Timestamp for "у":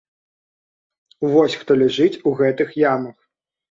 2.29-2.37